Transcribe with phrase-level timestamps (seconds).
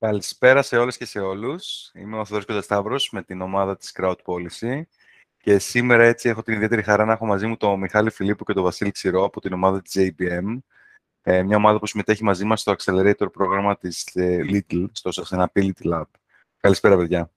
[0.00, 1.90] Καλησπέρα σε όλες και σε όλους.
[1.94, 4.82] Είμαι ο Θοδωρής Κοντασταύρος με την ομάδα της Crowd Policy
[5.36, 8.52] και σήμερα έτσι έχω την ιδιαίτερη χαρά να έχω μαζί μου τον Μιχάλη Φιλίππου και
[8.52, 10.58] τον Βασίλη Ξηρό από την ομάδα της JBM.
[11.22, 15.92] Ε, μια ομάδα που συμμετέχει μαζί μας στο Accelerator πρόγραμμα της ε, Little, στο Sustainability
[15.92, 16.04] Lab.
[16.60, 17.30] Καλησπέρα, παιδιά.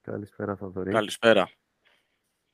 [0.00, 0.90] Καλησπέρα, Θοδωρή.
[0.90, 1.50] Καλησπέρα.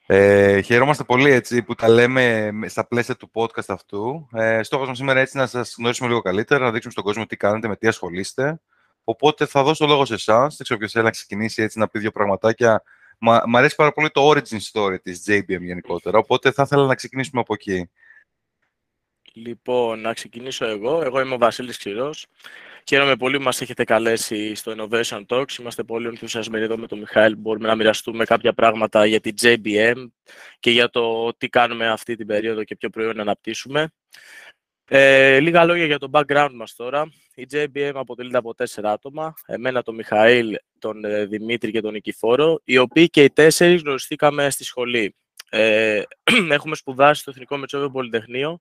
[0.06, 4.28] Ε, χαιρόμαστε πολύ έτσι, που τα λέμε στα πλαίσια του podcast αυτού.
[4.32, 7.36] Ε, στόχος μας σήμερα έτσι να σας γνωρίσουμε λίγο καλύτερα, να δείξουμε στον κόσμο τι
[7.36, 8.60] κάνετε, με τι ασχολείστε.
[9.08, 10.56] Οπότε θα δώσω το λόγο σε εσάς.
[10.56, 12.82] Δεν ξέρω ποιος θέλει να ξεκινήσει έτσι να πει δύο πραγματάκια.
[13.18, 16.18] Μα, μ' αρέσει πάρα πολύ το origin story της JBM γενικότερα.
[16.18, 17.90] Οπότε θα ήθελα να ξεκινήσουμε από εκεί.
[19.32, 21.02] Λοιπόν, να ξεκινήσω εγώ.
[21.02, 22.26] Εγώ είμαι ο Βασίλης Ξηρός.
[22.88, 25.58] Χαίρομαι πολύ που μας έχετε καλέσει στο Innovation Talks.
[25.58, 27.36] Είμαστε πολύ ενθουσιασμένοι εδώ με τον Μιχαήλ.
[27.36, 30.06] Μπορούμε να μοιραστούμε κάποια πράγματα για την JBM
[30.60, 33.92] και για το τι κάνουμε αυτή την περίοδο και ποιο προϊόν να αναπτύσσουμε.
[34.88, 37.08] Ε, λίγα λόγια για το background μας τώρα.
[37.38, 39.34] Η JBM αποτελείται από τέσσερα άτομα.
[39.46, 44.50] Εμένα, τον Μιχαήλ, τον ε, Δημήτρη και τον Νικηφόρο, οι οποίοι και οι τέσσερις γνωριστήκαμε
[44.50, 45.16] στη σχολή.
[45.50, 46.02] Ε,
[46.50, 48.60] έχουμε σπουδάσει στο Εθνικό Μετσόβιο Πολυτεχνείο,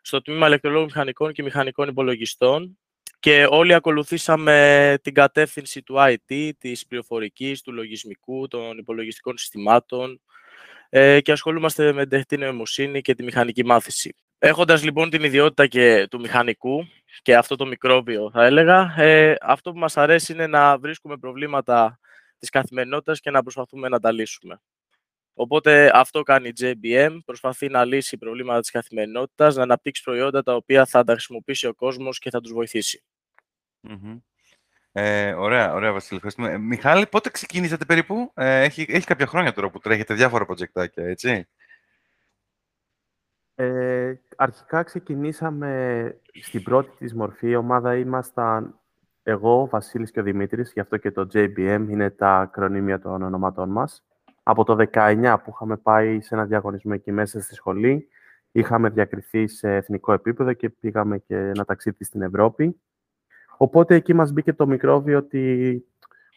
[0.00, 2.78] στο τμήμα ηλεκτρολόγων μηχανικών και μηχανικών υπολογιστών
[3.20, 10.20] και όλοι ακολουθήσαμε την κατεύθυνση του IT, της πληροφορικής, του λογισμικού, των υπολογιστικών συστημάτων
[10.88, 14.16] ε, και ασχολούμαστε με την τεχνητή νοημοσύνη και τη μηχανική μάθηση.
[14.38, 16.86] Έχοντας λοιπόν την ιδιότητα και του μηχανικού
[17.22, 21.98] και αυτό το μικρόβιο θα έλεγα, ε, αυτό που μας αρέσει είναι να βρίσκουμε προβλήματα
[22.38, 24.60] της καθημερινότητας και να προσπαθούμε να τα λύσουμε.
[25.34, 30.54] Οπότε αυτό κάνει η JBM, προσπαθεί να λύσει προβλήματα της καθημερινότητας, να αναπτύξει προϊόντα τα
[30.54, 33.04] οποία θα τα χρησιμοποιήσει ο κόσμος και θα τους βοηθήσει.
[34.92, 36.50] Ε, ωραία, ωραία Βασίλη, ευχαριστούμε.
[36.50, 41.04] Ε, Μιχάλη, πότε ξεκίνησατε περίπου, ε, έχει, έχει κάποια χρόνια τώρα που τρέχετε διάφορα προτζεκτάκια,
[41.04, 41.48] έτσι;
[43.58, 47.48] Ε, αρχικά ξεκινήσαμε στην πρώτη της μορφή.
[47.48, 48.74] Η ομάδα ήμασταν
[49.22, 53.22] εγώ, ο Βασίλης και ο Δημήτρης, γι' αυτό και το JBM είναι τα ακρονίμια των
[53.22, 54.04] ονόματών μας.
[54.42, 58.08] Από το 19 που είχαμε πάει σε ένα διαγωνισμό εκεί μέσα στη σχολή,
[58.52, 62.80] είχαμε διακριθεί σε εθνικό επίπεδο και πήγαμε και ένα ταξίδι στην Ευρώπη.
[63.56, 65.84] Οπότε εκεί μας μπήκε το μικρόβιο ότι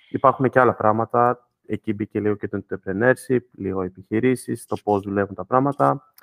[0.10, 1.50] υπάρχουν και άλλα πράγματα.
[1.66, 6.14] Εκεί μπήκε λίγο και το entrepreneurship, λίγο επιχειρήσεις, το πώς δουλεύουν τα πράγματα.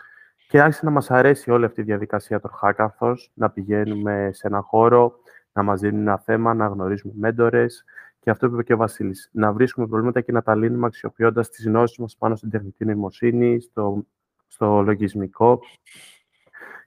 [0.48, 4.60] Και άρχισε να μας αρέσει όλη αυτή η διαδικασία των hackathons, να πηγαίνουμε σε ένα
[4.60, 5.14] χώρο,
[5.52, 7.84] να μας δίνουν ένα θέμα, να γνωρίζουμε μέντορες.
[8.20, 11.66] Και αυτό είπε και ο Βασίλης, να βρίσκουμε προβλήματα και να τα λύνουμε αξιοποιώντας τις
[11.66, 14.06] γνώσεις μας πάνω στην τεχνητή νοημοσύνη, στο,
[14.46, 15.60] στο λογισμικό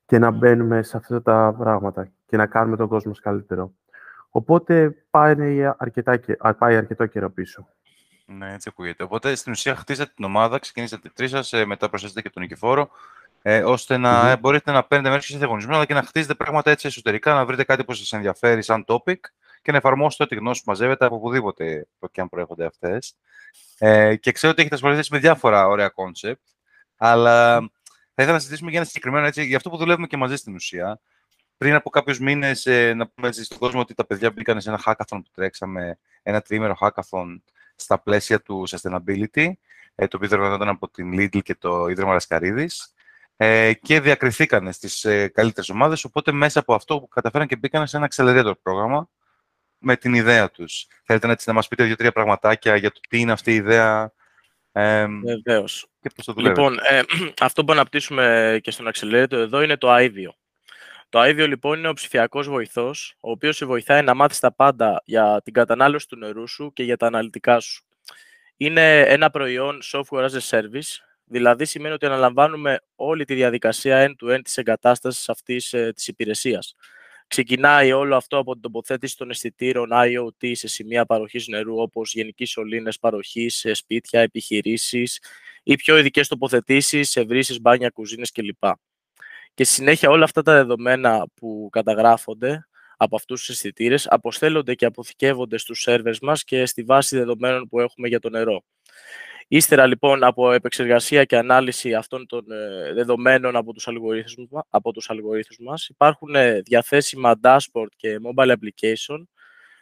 [0.05, 3.73] και να μπαίνουμε σε αυτά τα πράγματα και να κάνουμε τον κόσμο καλύτερο.
[4.29, 6.19] Οπότε πάει, αρκετά,
[6.57, 7.67] πάει αρκετό καιρό πίσω.
[8.25, 9.03] Ναι, έτσι ακούγεται.
[9.03, 12.89] Οπότε στην ουσία χτίσατε την ομάδα, ξεκινήσατε τρεις σας, ε, μετά προσθέσατε και τον Νικηφόρο
[13.41, 14.39] ε, ώστε να mm-hmm.
[14.39, 17.63] μπορείτε να παίρνετε μέρος σε διαγωνισμό, αλλά και να χτίζετε πράγματα έτσι εσωτερικά, να βρείτε
[17.63, 19.19] κάτι που σας ενδιαφέρει σαν topic
[19.61, 23.15] και να εφαρμόσετε ό,τι γνώση που μαζεύετε από οπουδήποτε και αν προέρχονται αυτές.
[23.77, 26.41] Ε, και ξέρω ότι έχετε ασχοληθεί με διάφορα ωραία concept,
[26.97, 27.59] αλλά
[28.13, 30.55] θα ήθελα να συζητήσουμε για ένα συγκεκριμένο έτσι, για αυτό που δουλεύουμε και μαζί στην
[30.55, 30.99] ουσία.
[31.57, 34.69] Πριν από κάποιους μήνες, ε, να πούμε έτσι στον κόσμο ότι τα παιδιά μπήκαν σε
[34.69, 37.41] ένα hackathon που τρέξαμε, ένα τριήμερο hackathon
[37.75, 39.51] στα πλαίσια του sustainability,
[39.95, 42.93] ε, το οποίο διοργανώταν από την Lidl και το Ίδρυμα Λασκαρίδης
[43.41, 47.87] ε, και διακριθήκαν στις ε, καλύτερες ομάδες, οπότε μέσα από αυτό που καταφέραν και μπήκαν
[47.87, 49.09] σε ένα accelerator πρόγραμμα
[49.77, 50.87] με την ιδέα τους.
[51.03, 54.13] Θέλετε να, να μας πείτε δύο-τρία πραγματάκια για το τι είναι αυτή η ιδέα;
[54.71, 55.87] Ε, Βεβαίως.
[56.01, 57.01] Και πώς το λοιπόν, ε,
[57.41, 60.33] αυτό που αναπτύσσουμε και στον Accelerator εδώ είναι το IVIO.
[61.09, 65.01] Το IVIO λοιπόν είναι ο ψηφιακός βοηθός, ο οποίος σε βοηθάει να μάθεις τα πάντα
[65.05, 67.83] για την κατανάλωση του νερού σου και για τα αναλυτικά σου.
[68.57, 74.39] Είναι ένα προϊόν software as a service, Δηλαδή σημαίνει ότι αναλαμβάνουμε όλη τη διαδικασία end-to-end
[74.43, 76.75] της εγκατάστασης αυτής ε, της υπηρεσίας.
[77.27, 82.45] Ξεκινάει όλο αυτό από την τοποθέτηση των αισθητήρων IoT σε σημεία παροχής νερού, όπως γενικοί
[82.45, 85.21] σωλήνες παροχής σε σπίτια, επιχειρήσεις
[85.63, 88.63] ή πιο ειδικές τοποθετήσεις σε βρύσεις, μπάνια, κουζίνες κλπ.
[89.53, 92.67] Και συνέχεια όλα αυτά τα δεδομένα που καταγράφονται
[92.97, 97.79] από αυτούς τους αισθητήρες αποστέλλονται και αποθηκεύονται στους σερβέρς μας και στη βάση δεδομένων που
[97.79, 98.63] έχουμε για το νερό.
[99.51, 105.09] Ύστερα λοιπόν από επεξεργασία και ανάλυση αυτών των ε, δεδομένων από τους αλγορίθμους, από τους
[105.09, 109.23] αλγορίθμους μας υπάρχουν ε, διαθέσιμα dashboard και mobile application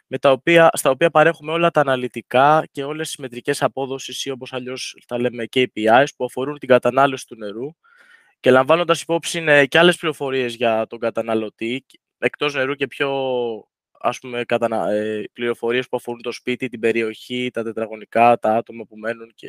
[0.06, 4.30] με τα οποία, στα οποία παρέχουμε όλα τα αναλυτικά και όλες τις μετρικές απόδοσης ή
[4.30, 7.68] όπως αλλιώς τα λέμε KPIs που αφορούν την κατανάλωση του νερού.
[8.40, 11.86] Και λαμβάνοντας υπόψη ε, και άλλες πληροφορίες για τον καταναλωτή
[12.18, 13.10] εκτός νερού και πιο
[14.00, 14.90] ας πούμε, κατανα...
[14.90, 19.48] ε, πληροφορίες που αφορούν το σπίτι, την περιοχή, τα τετραγωνικά, τα άτομα που μένουν και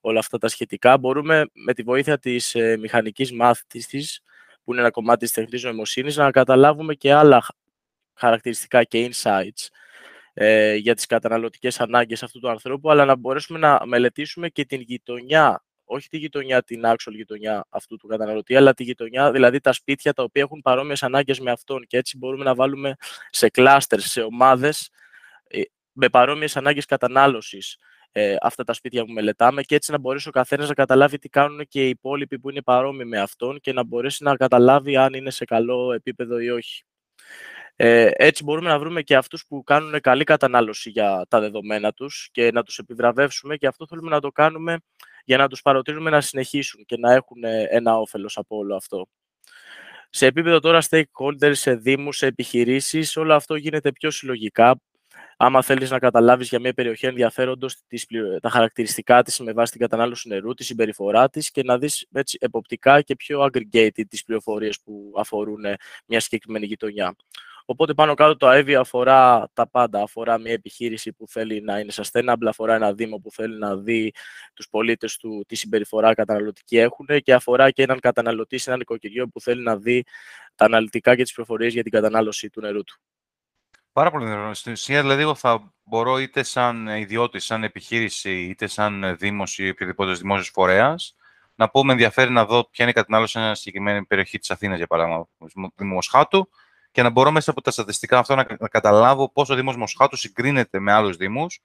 [0.00, 0.98] όλα αυτά τα σχετικά.
[0.98, 4.22] Μπορούμε με τη βοήθεια της ε, μηχανικής μάθησης,
[4.64, 7.46] που είναι ένα κομμάτι της τεχνητής νοημοσύνης, να καταλάβουμε και άλλα
[8.14, 9.66] χαρακτηριστικά και insights
[10.34, 14.80] ε, για τις καταναλωτικές ανάγκες αυτού του ανθρώπου, αλλά να μπορέσουμε να μελετήσουμε και την
[14.80, 19.72] γειτονιά, όχι τη γειτονιά, την actual γειτονιά αυτού του καταναλωτή, αλλά τη γειτονιά, δηλαδή τα
[19.72, 22.96] σπίτια τα οποία έχουν παρόμοιες ανάγκες με αυτόν και έτσι μπορούμε να βάλουμε
[23.30, 24.90] σε κλάστερ, σε ομάδες
[25.48, 25.60] ε,
[25.92, 27.78] με παρόμοιες ανάγκες κατανάλωσης
[28.12, 31.28] ε, αυτά τα σπίτια που μελετάμε και έτσι να μπορέσει ο καθένας να καταλάβει τι
[31.28, 35.12] κάνουν και οι υπόλοιποι που είναι παρόμοιοι με αυτόν και να μπορέσει να καταλάβει αν
[35.12, 36.82] είναι σε καλό επίπεδο ή όχι.
[37.76, 42.28] Ε, έτσι μπορούμε να βρούμε και αυτούς που κάνουν καλή κατανάλωση για τα δεδομένα τους
[42.32, 44.78] και να τους επιβραβεύσουμε και αυτό θέλουμε να το κάνουμε
[45.28, 49.06] για να τους παροτρύνουμε να συνεχίσουν και να έχουν ε, ένα όφελος από όλο αυτό.
[50.10, 54.80] Σε επίπεδο τώρα stakeholders, σε δήμους, σε επιχειρήσεις, όλο αυτό γίνεται πιο συλλογικά
[55.36, 58.06] άμα θέλεις να καταλάβεις για μια περιοχή ενδιαφέροντος τις,
[58.40, 62.38] τα χαρακτηριστικά της με βάση την κατανάλωση νερού, τη συμπεριφορά της και να δεις έτσι,
[62.40, 65.76] εποπτικά και πιο aggregated τις πληροφορίες που αφορούν ε,
[66.06, 67.14] μια συγκεκριμένη γειτονιά.
[67.70, 70.02] Οπότε πάνω κάτω το IVI αφορά τα πάντα.
[70.02, 74.12] Αφορά μια επιχείρηση που θέλει να είναι sustainable, αφορά ένα δήμο που θέλει να δει
[74.54, 79.28] τους πολίτες του τι συμπεριφορά καταναλωτική έχουν και αφορά και έναν καταναλωτή σε ένα νοικοκυριό
[79.28, 80.04] που θέλει να δει
[80.54, 83.00] τα αναλυτικά και τις πληροφορίες για την κατανάλωση του νερού του.
[83.92, 84.54] Πάρα πολύ ενδιαφέρον.
[84.54, 89.68] Στην ουσία, δηλαδή, εγώ θα μπορώ είτε σαν ιδιώτη, σαν επιχείρηση, είτε σαν δήμος ή
[89.68, 91.16] οποιοδήποτε δημόσιος φορέας,
[91.54, 94.50] να πω με ενδιαφέρει να δω ποια είναι η κατανάλωση σε μια συγκεκριμένη περιοχή της
[94.50, 95.28] Αθήνας, για παράδειγμα,
[95.76, 96.50] Δήμο Μοσχάτου,
[96.98, 100.16] και να μπορώ μέσα από τα στατιστικά αυτό να, να καταλάβω πώ ο Δήμος Μοσχάτου
[100.16, 101.60] συγκρίνεται με άλλους Δήμους,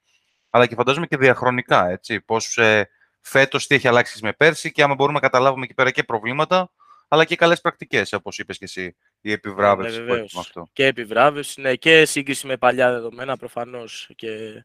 [0.50, 1.88] αλλά και φαντάζομαι και διαχρονικά.
[1.88, 2.90] Έτσι, πώς ε,
[3.20, 6.70] φέτος τι έχει αλλάξει με πέρσι και άμα μπορούμε να καταλάβουμε εκεί πέρα και προβλήματα,
[7.08, 10.68] αλλά και καλές πρακτικές, όπως είπες και εσύ, η επιβράβευση ναι, που έχει αυτό.
[10.72, 14.10] Και επιβράβευση, ναι, και σύγκριση με παλιά δεδομένα προφανώς.
[14.14, 14.64] Και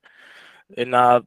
[0.86, 1.22] να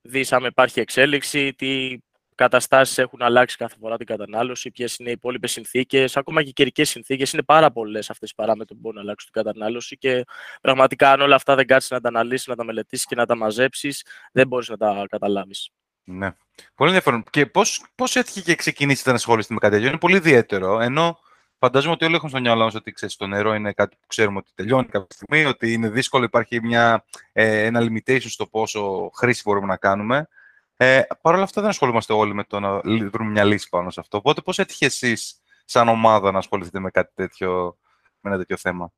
[0.00, 1.98] δεις αν υπάρχει εξέλιξη, τι
[2.36, 6.52] καταστάσεις έχουν αλλάξει κάθε φορά την κατανάλωση, ποιες είναι οι υπόλοιπες συνθήκες, ακόμα και οι
[6.52, 7.32] καιρικές συνθήκες.
[7.32, 10.24] Είναι πάρα πολλές αυτές οι παράμετροι που μπορούν να αλλάξουν την κατανάλωση και
[10.60, 13.36] πραγματικά αν όλα αυτά δεν κάτσεις να τα αναλύσεις, να τα μελετήσεις και να τα
[13.36, 15.70] μαζέψεις, δεν μπορείς να τα καταλάβεις.
[16.04, 16.30] Ναι.
[16.74, 17.24] Πολύ ενδιαφέρον.
[17.30, 20.80] Και πώς πώς έτυχε και ξεκινήσετε να ασχολείστε με κάτι τέτοιο; Είναι πολύ ιδιαίτερο.
[20.80, 21.18] Ενώ
[21.58, 24.38] φαντάζομαι ότι όλοι έχουν στο μυαλό μας ότι ξέρεις, το νερό είναι κάτι που ξέρουμε
[24.38, 29.42] ότι τελειώνει κάποια στιγμή, ότι είναι δύσκολο, υπάρχει μια, ε, ένα limitation στο πόσο χρήση
[29.44, 30.28] μπορούμε να κάνουμε.
[30.76, 34.00] Ε, Παρ' όλα αυτά δεν ασχολούμαστε όλοι με το να βρούμε μια λύση πάνω σε
[34.00, 34.16] αυτό.
[34.16, 37.78] Οπότε πώς έτυχε εσείς σαν ομάδα να ασχοληθείτε με κάτι τέτοιο,
[38.20, 38.92] με ένα τέτοιο θέμα;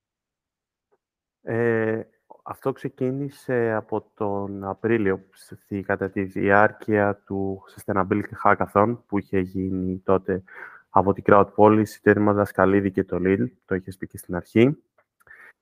[1.43, 2.03] Ε,
[2.43, 5.25] αυτό ξεκίνησε από τον Απρίλιο,
[5.87, 10.43] κατά τη διάρκεια του Sustainability Hackathon, που είχε γίνει τότε
[10.91, 14.83] από την Crowdpolis, το Ίδρυμα Δασκαλίδη και το Lidl, το είχες πει και στην αρχή.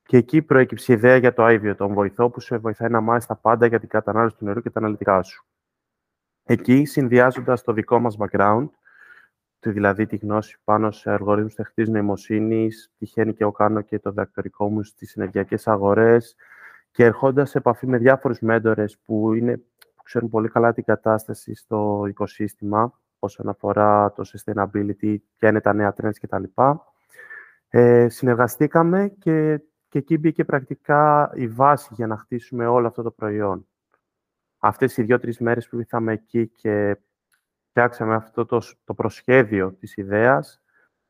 [0.05, 3.27] Και εκεί προέκυψε η ιδέα για το IVO, τον βοηθό που σε βοηθάει να μάθει
[3.27, 5.46] τα πάντα για την κατανάλωση του νερού και τα αναλυτικά σου.
[6.49, 8.67] Εκεί, συνδυάζοντας το δικό μας background,
[9.59, 14.69] δηλαδή τη γνώση πάνω σε αλγορίθμους τεχνητής νοημοσύνης, τυχαίνει και εγώ κάνω και το διδακτορικό
[14.69, 16.35] μου στις ενεργειακές αγορές,
[16.91, 19.57] και ερχόντας σε επαφή με διάφορους μέντορες που, είναι,
[19.95, 25.73] που ξέρουν πολύ καλά την κατάσταση στο οικοσύστημα όσον αφορά το sustainability, ποια είναι τα
[25.73, 26.43] νέα trends κτλ.
[27.69, 33.11] Ε, συνεργαστήκαμε και, και εκεί μπήκε πρακτικά η βάση για να χτίσουμε όλο αυτό το
[33.11, 33.67] προϊόν.
[34.59, 36.97] Αυτές οι δύο-τρεις μέρες που ήρθαμε εκεί και
[37.69, 40.61] φτιάξαμε αυτό το, το προσχέδιο της ιδέας,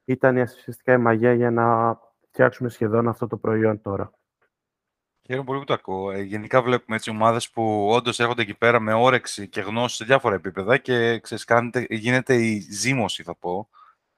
[0.05, 1.97] ήταν ουσιαστικά η μαγεία για να
[2.27, 4.11] φτιάξουμε σχεδόν αυτό το προϊόν τώρα.
[5.25, 6.11] Χαίρομαι πολύ που το ακούω.
[6.11, 10.05] Ε, γενικά βλέπουμε έτσι ομάδες που όντως έρχονται εκεί πέρα με όρεξη και γνώση σε
[10.05, 13.69] διάφορα επίπεδα και ξέρεις, κάνετε, γίνεται η ζήμωση, θα πω,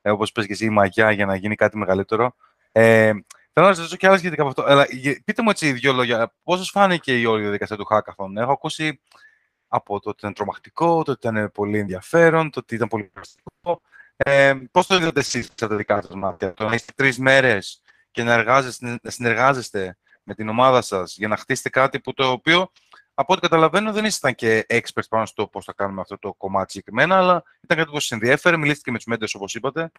[0.01, 2.36] ε, όπως πες και εσύ, η μαγιά για να γίνει κάτι μεγαλύτερο.
[2.72, 3.12] Ε,
[3.60, 4.63] θέλω να σας ρωτήσω και άλλα σχετικά από αυτό.
[4.72, 4.86] Αλλά,
[5.25, 6.34] πείτε μου έτσι δύο λόγια.
[6.44, 9.00] Πώ σα φάνηκε η όλη διαδικασία του Hackathon; Έχω ακούσει
[9.68, 13.82] από το ότι ήταν τρομακτικό, το ότι ήταν πολύ ενδιαφέρον, το ότι ήταν πολύ πρακτικό.
[14.18, 18.24] Ε, Πώς το είδατε εσείς στα δικά σας μάτια, το να είστε τρεις μέρες και
[18.24, 18.44] να,
[19.01, 22.72] να συνεργάζεστε με την ομάδα σας για να χτίσετε κάτι που το οποίο
[23.20, 26.72] από ό,τι καταλαβαίνω δεν ήσασταν και expert πάνω στο πώς θα κάνουμε αυτό το κομμάτι
[26.72, 29.92] συγκεκριμένα, αλλά ήταν κάτι που σας ενδιέφερε, μιλήσατε και με τους μέντες όπως είπατε.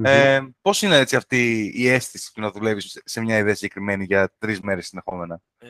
[0.00, 0.04] Mm-hmm.
[0.04, 4.32] Ε, πώς είναι έτσι αυτή η αίσθηση του να δουλεύεις σε μια ιδέα συγκεκριμένη για
[4.38, 5.68] τρεις μέρες συνεχόμενα; Ε,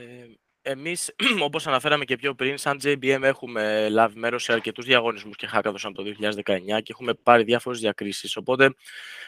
[0.62, 1.14] εμείς,
[1.47, 5.93] όπως αναφέραμε και πιο πριν, σαν JBM έχουμε λάβει μέρος σε αρκετούς διαγωνισμούς και hackathon
[5.95, 8.37] το 2019 και έχουμε πάρει διάφορες διακρίσεις.
[8.37, 8.75] Οπότε,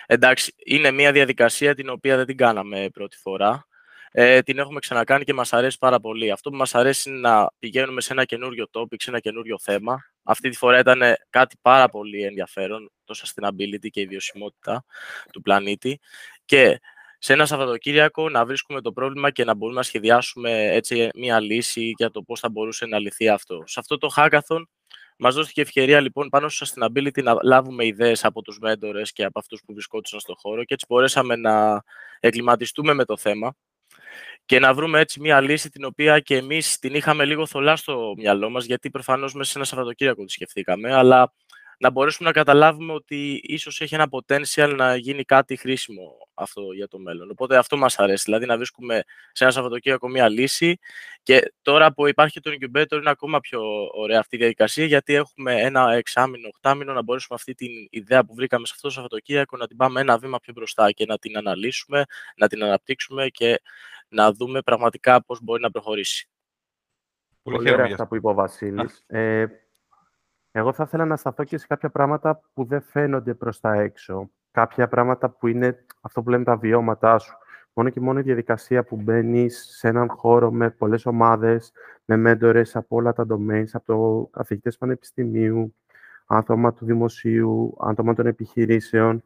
[0.07, 3.69] εντάξει, είναι μια διαδικασία την οποία δεν την κάναμε πρώτη φορά
[4.12, 6.31] ε, την έχουμε ξανακάνει και μας αρέσει πάρα πολύ.
[6.31, 10.05] Αυτό που μας αρέσει είναι να πηγαίνουμε σε ένα καινούριο topic, σε ένα καινούριο θέμα.
[10.23, 14.85] Αυτή τη φορά ήταν κάτι πάρα πολύ ενδιαφέρον, το sustainability και η βιωσιμότητα
[15.33, 16.00] του πλανήτη.
[16.45, 16.81] Και
[17.19, 21.93] σε ένα Σαββατοκύριακο να βρίσκουμε το πρόβλημα και να μπορούμε να σχεδιάσουμε έτσι μια λύση
[21.97, 23.62] για το πώς θα μπορούσε να λυθεί αυτό.
[23.67, 24.62] Σε αυτό το hackathon
[25.23, 29.38] Μας δόθηκε ευκαιρία λοιπόν πάνω στο sustainability να λάβουμε ιδέες από τους μέντορε και από
[29.38, 31.83] αυτούς που βρισκόντουσαν στον χώρο και έτσι μπορέσαμε να
[32.21, 33.55] εγκληματιστούμε με το θέμα
[34.45, 38.14] και να βρούμε έτσι μια λύση την οποία και εμείς την είχαμε λίγο θολά στο
[38.17, 41.33] μυαλό μας, γιατί προφανώς μέσα σε ένα Σαββατοκύριακο τη σκεφτήκαμε, αλλά
[41.83, 46.88] να μπορέσουμε να καταλάβουμε ότι ίσως έχει ένα potential να γίνει κάτι χρήσιμο αυτό για
[46.88, 47.31] το μέλλον.
[47.31, 49.02] Οπότε αυτό μας αρέσει, δηλαδή να βρίσκουμε
[49.33, 50.79] σε ένα Σαββατοκύριακο μία λύση
[51.23, 53.62] και τώρα που υπάρχει το incubator είναι ακόμα πιο
[53.93, 58.35] ωραία αυτή η διαδικασία γιατί έχουμε ένα εξάμεινο, οχτάμινο να μπορέσουμε αυτή την ιδέα που
[58.35, 61.37] βρήκαμε σε αυτό το Σαββατοκύριακο να την πάμε ένα βήμα πιο μπροστά και να την
[61.37, 62.05] αναλύσουμε,
[62.37, 63.61] να την αναπτύξουμε και
[64.11, 66.29] να δούμε πραγματικά πώς μπορεί να προχωρήσει.
[67.43, 69.05] Πολύ ωραία αυτά που είπε ο Βασίλης.
[69.07, 69.47] Ε,
[70.52, 74.31] εγώ θα ήθελα να σταθώ και σε κάποια πράγματα που δεν φαίνονται προς τα έξω.
[74.50, 77.35] Κάποια πράγματα που είναι αυτό που λέμε τα βιώματά σου.
[77.73, 81.73] Μόνο και μόνο η διαδικασία που μπαίνεις σε έναν χώρο με πολλές ομάδες,
[82.05, 85.75] με μέντορες από όλα τα domains, από το καθηγητές πανεπιστημίου,
[86.26, 89.23] άτομα του δημοσίου, άτομα των επιχειρήσεων,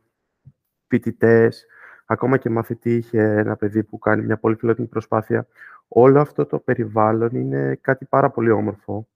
[0.87, 1.67] φοιτητές,
[2.05, 5.47] ακόμα και μαθητή είχε ένα παιδί που κάνει μια πολύ φιλότιμη προσπάθεια.
[5.89, 9.09] Όλο αυτό το περιβάλλον είναι κάτι πάρα πολύ όμορφο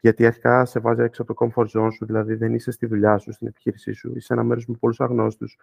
[0.00, 3.18] γιατί αρχικά σε βάζει έξω από το comfort zone σου, δηλαδή δεν είσαι στη δουλειά
[3.18, 5.58] σου, στην επιχείρησή σου, είσαι ένα μέρος με πολλούς αγνώστους.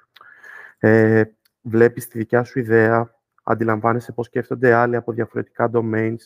[0.77, 1.23] Ε,
[1.61, 6.19] Βλέπεις τη δικιά σου ιδέα, αντιλαμβάνεσαι πώς σκέφτονται άλλοι από διαφορετικά domains.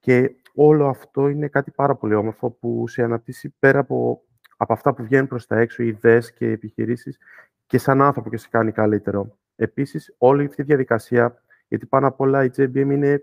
[0.00, 4.22] Και όλο αυτό είναι κάτι πάρα πολύ όμορφο που σε αναπτύσσει πέρα από,
[4.56, 7.18] από αυτά που βγαίνουν προς τα έξω, οι ιδέες και οι επιχειρήσεις,
[7.66, 9.37] και σαν άνθρωπο και σε κάνει καλύτερο.
[9.60, 13.22] Επίσης, όλη αυτή η διαδικασία, γιατί πάνω απ' όλα η JBM είναι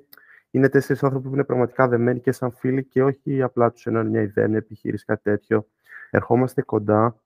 [0.55, 4.09] είναι τέσσερις άνθρωποι που είναι πραγματικά δεμένοι και σαν φίλοι και όχι απλά τους ενώνει
[4.09, 5.67] μια ιδέα, μια επιχείρηση, κάτι τέτοιο.
[6.09, 7.21] Ερχόμαστε κοντά,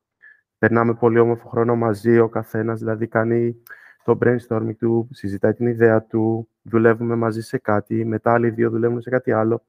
[0.58, 3.64] περνάμε πολύ όμορφο χρόνο μαζί, ο καθένας δηλαδή κάνει
[4.04, 9.02] το brainstorming του, συζητάει την ιδέα του, δουλεύουμε μαζί σε κάτι, μετά άλλοι δύο δουλεύουν
[9.02, 9.66] σε κάτι άλλο.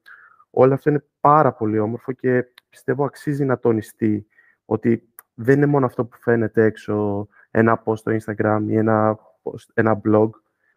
[0.49, 4.25] Όλο αυτό είναι πάρα πολύ όμορφο και πιστεύω αξίζει να τονιστεί
[4.65, 9.19] ότι δεν είναι μόνο αυτό που φαίνεται έξω ένα post στο Instagram ή ένα,
[9.73, 10.29] ένα blog,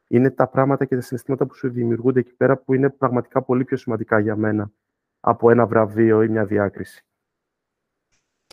[0.09, 3.65] είναι τα πράγματα και τα συναισθήματα που σου δημιουργούνται εκεί πέρα που είναι πραγματικά πολύ
[3.65, 4.71] πιο σημαντικά για μένα
[5.21, 7.05] από ένα βραβείο ή μια διάκριση.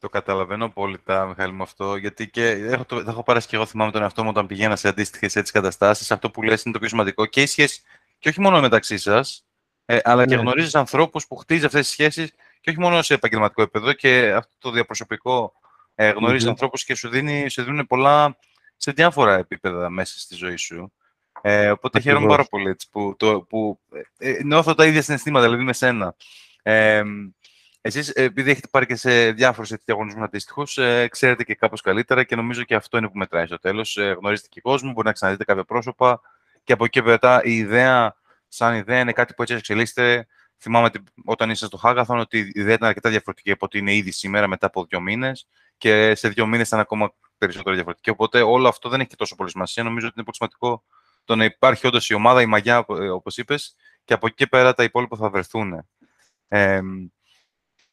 [0.01, 1.95] Το καταλαβαίνω απόλυτα, Μιχάλη, με αυτό.
[1.95, 4.87] Γιατί και έχω, το, έχω πάρει και εγώ θυμάμαι τον εαυτό μου όταν πηγαίνα σε
[4.87, 6.11] αντίστοιχες έτσι καταστάσεις.
[6.11, 7.81] Αυτό που λες είναι το πιο σημαντικό και η σχέση,
[8.19, 9.45] και όχι μόνο μεταξύ σας,
[9.85, 10.41] ε, αλλά και ναι.
[10.41, 14.55] γνωρίζεις ανθρώπους που χτίζει αυτές τις σχέσεις και όχι μόνο σε επαγγελματικό επίπεδο και αυτό
[14.59, 15.53] το διαπροσωπικό
[15.95, 16.51] ε, γνωρίζεις mm-hmm.
[16.51, 18.37] ανθρώπους και σου, δίνει, σου δίνουν πολλά
[18.81, 20.93] σε διάφορα επίπεδα μέσα στη ζωή σου.
[21.41, 22.03] Ε, οπότε Ακριβώς.
[22.03, 23.79] χαίρομαι πάρα πολύ έτσι, που, το, που
[24.17, 26.15] ε, ε, νιώθω τα ίδια συναισθήματα, δηλαδή με σένα.
[26.63, 27.03] Ε,
[27.81, 32.35] εσείς, επειδή έχετε πάρει και σε διάφορους διαγωνισμούς αντίστοιχους, ε, ξέρετε και κάπως καλύτερα και
[32.35, 33.97] νομίζω και αυτό είναι που μετράει στο τέλος.
[33.97, 36.21] Ε, γνωρίζετε και κόσμο, μπορεί να ξαναδείτε κάποια πρόσωπα
[36.63, 38.15] και από εκεί μετά η ιδέα,
[38.47, 40.27] σαν ιδέα, είναι κάτι που έτσι εξελίσσεται.
[40.57, 40.89] Θυμάμαι
[41.25, 44.47] όταν ήσασταν στο Hackathon ότι η ιδέα ήταν αρκετά διαφορετική από ότι είναι ήδη σήμερα
[44.47, 45.47] μετά από δύο μήνες
[45.77, 47.13] και σε δύο μήνες ήταν ακόμα
[47.45, 48.09] περισσότερο διαφορετική.
[48.09, 49.83] Οπότε όλο αυτό δεν έχει τόσο πολύ σημασία.
[49.83, 50.83] Νομίζω ότι είναι πολύ σημαντικό
[51.23, 54.47] το να υπάρχει όντως η ομάδα, η μαγιά, ε, όπως είπες, και από εκεί και
[54.47, 55.85] πέρα τα υπόλοιπα θα βρεθούν.
[56.47, 56.81] Ε,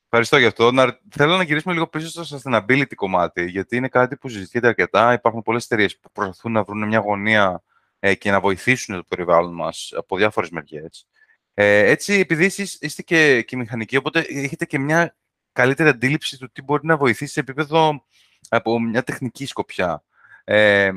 [0.05, 0.73] ευχαριστώ γι' αυτό.
[0.73, 5.13] Να, θέλω να γυρίσουμε λίγο πίσω στο sustainability κομμάτι, γιατί είναι κάτι που συζητιέται αρκετά.
[5.13, 7.63] Υπάρχουν πολλές εταιρείες που προσπαθούν να βρουν μια γωνία
[7.99, 11.07] ε, και να βοηθήσουν το περιβάλλον μας από διάφορες μεριές.
[11.55, 15.17] Ε, έτσι, επειδή εσείς είστε και, και μηχανικοί, οπότε έχετε και μια
[15.53, 18.05] καλύτερη αντίληψη του τι μπορεί να βοηθήσει σε επίπεδο
[18.49, 20.05] από μια τεχνική σκοπιά.
[20.45, 20.93] Ε,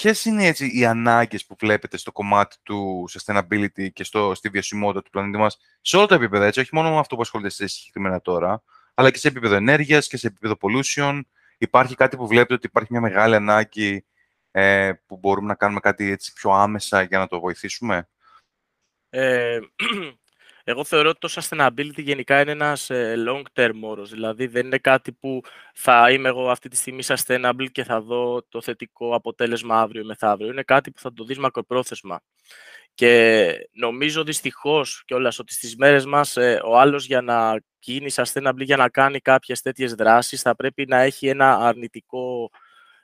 [0.00, 5.02] Ποιες είναι έτσι οι ανάγκες που βλέπετε στο κομμάτι του sustainability και στο, στη βιωσιμότητα
[5.02, 7.72] του πλανήτη μας σε όλα τα επίπεδα, έτσι, όχι μόνο με αυτό που ασχολείται εσείς
[7.72, 8.62] συγκεκριμένα τώρα,
[8.94, 11.20] αλλά και σε επίπεδο ενέργειας και σε επίπεδο pollution.
[11.58, 14.06] Υπάρχει κάτι που βλέπετε ότι υπάρχει μια μεγάλη ανάγκη
[14.50, 18.08] ε, που μπορούμε να κάνουμε κάτι έτσι πιο άμεσα για να το βοηθήσουμε;
[19.08, 19.58] Ε,
[20.68, 25.12] εγώ θεωρώ ότι το sustainability γενικά είναι ένας ε, long-term όρος, δηλαδή δεν είναι κάτι
[25.12, 25.40] που
[25.74, 30.04] θα είμαι εγώ αυτή τη στιγμή sustainable και θα δω το θετικό αποτέλεσμα αύριο ή
[30.04, 30.50] μεθαύριο.
[30.50, 32.20] Είναι κάτι που θα το δεις μακροπρόθεσμα.
[32.94, 38.62] Και νομίζω δυστυχώς κιόλας ότι στις μέρες μας ε, ο άλλος για να γίνει sustainable,
[38.64, 42.50] για να κάνει κάποιες τέτοιες δράσεις, θα πρέπει να έχει ένα αρνητικό,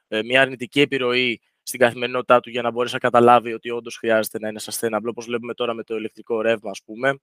[0.08, 4.38] ε, μια αρνητική επιρροή στην καθημερινότητά του για να μπορέσει να καταλάβει ότι όντως χρειάζεται
[4.38, 7.18] να είναι sustainable, όπως βλέπουμε τώρα με το ηλεκτρικό ρεύμα, ας πούμε.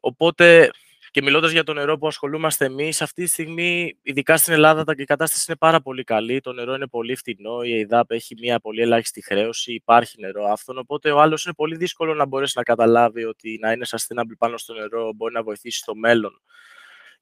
[0.00, 0.70] Οπότε,
[1.10, 5.04] και μιλώντας για το νερό που ασχολούμαστε εμείς, αυτή τη στιγμή, ειδικά στην Ελλάδα, η
[5.04, 6.40] κατάσταση είναι πάρα πολύ καλή.
[6.40, 10.78] Το νερό είναι πολύ φθηνό, η ΕΙΔΑΠ έχει μια πολύ ελάχιστη χρέωση, υπάρχει νερό αυτόν.
[10.78, 14.58] Οπότε, ο άλλος είναι πολύ δύσκολο να μπορέσει να καταλάβει ότι να είναι sustainable πάνω
[14.58, 16.40] στο νερό μπορεί να βοηθήσει στο μέλλον.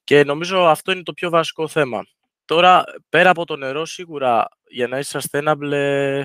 [0.05, 2.07] Και νομίζω αυτό είναι το πιο βασικό θέμα.
[2.51, 6.25] Τώρα, πέρα από το νερό, σίγουρα για να είσαι sustainable ε,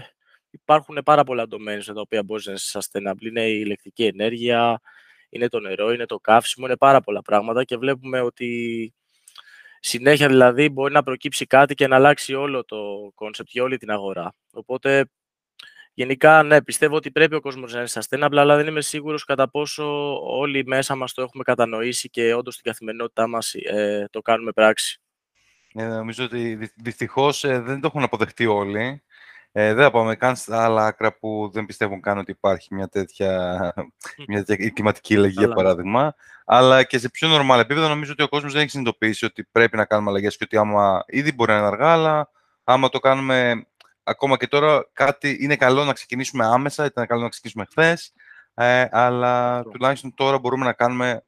[0.50, 3.22] υπάρχουν πάρα πολλά domains τα οποία μπορείς να είσαι sustainable.
[3.22, 4.82] Είναι η ηλεκτρική ενέργεια,
[5.30, 8.94] είναι το νερό, είναι το καύσιμο, είναι πάρα πολλά πράγματα και βλέπουμε ότι
[9.80, 12.78] συνέχεια δηλαδή μπορεί να προκύψει κάτι και να αλλάξει όλο το
[13.16, 14.34] concept για όλη την αγορά.
[14.54, 15.06] Οπότε
[15.94, 19.50] Γενικά, ναι, πιστεύω ότι πρέπει ο κόσμος να είναι sustainable, αλλά δεν είμαι σίγουρος κατά
[19.50, 24.52] πόσο όλοι μέσα μας το έχουμε κατανοήσει και όντως στην καθημερινότητά μας ε, το κάνουμε
[24.52, 25.00] πράξη.
[25.78, 29.04] Ε, νομίζω ότι δυστυχώς ε, δεν το έχουν αποδεχτεί όλοι.
[29.52, 32.88] Ε, δεν θα πάμε καν στα άλλα άκρα που δεν πιστεύουν καν ότι υπάρχει μια
[32.88, 33.74] τέτοια,
[34.28, 36.16] μια τέτοια κλιματική αλλαγή, για παράδειγμα.
[36.46, 39.78] Αλλά και σε πιο normal επίπεδο νομίζω ότι ο κόσμος δεν έχει συνειδητοποιήσει ότι πρέπει
[39.78, 42.30] να κάνουμε αλλαγές και ότι άμα ήδη μπορεί να είναι αργά, αλλά
[42.64, 43.66] άμα το κάνουμε
[44.04, 48.14] ακόμα και τώρα, κάτι είναι καλό να ξεκινήσουμε άμεσα, ήταν καλό να ξεκινήσουμε χθες.
[48.54, 51.24] Ε, αλλά τουλάχιστον τώρα μπορούμε να κάνουμε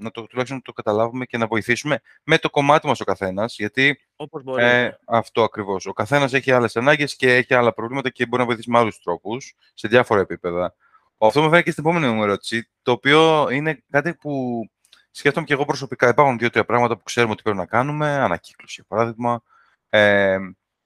[0.00, 4.00] να το, τουλάχιστον το καταλάβουμε και να βοηθήσουμε με το κομμάτι μας ο καθένας, γιατί
[4.16, 4.64] Όπως μπορεί.
[4.64, 4.96] ε, ναι.
[5.04, 5.86] αυτό ακριβώς.
[5.86, 9.00] Ο καθένας έχει άλλες ανάγκες και έχει άλλα προβλήματα και μπορεί να βοηθήσει με άλλους
[9.00, 10.74] τρόπους, σε διάφορα επίπεδα.
[11.18, 14.62] Αυτό με φέρνει και στην επόμενη μου ερώτηση, το οποίο είναι κάτι που
[15.10, 16.08] σκέφτομαι και εγώ προσωπικά.
[16.08, 19.42] Υπάρχουν δύο-τρία πράγματα που ξέρουμε ότι πρέπει να κάνουμε, ανακύκλωση για παράδειγμα.
[19.88, 20.38] Ε,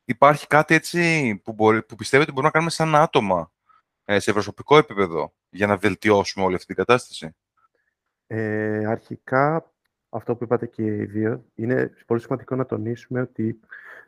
[0.04, 3.52] υπάρχει κάτι έτσι που, μπορεί, που πιστεύετε ότι μπορούμε να κάνουμε σαν άτομα
[4.04, 7.36] ε, σε προσωπικό επίπεδο για να βελτιώσουμε όλη αυτή την κατάσταση;
[8.26, 9.72] Ε, αρχικά,
[10.08, 13.60] αυτό που είπατε και οι δύο, είναι πολύ σημαντικό να τονίσουμε ότι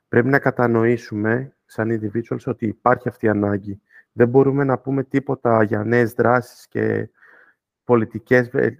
[0.08, 3.80] πρέπει να κατανοήσουμε σαν individuals ότι υπάρχει αυτή η ανάγκη.
[4.12, 7.10] Δεν μπορούμε να πούμε τίποτα για νέες δράσεις και
[7.84, 8.78] πολιτικές, βε-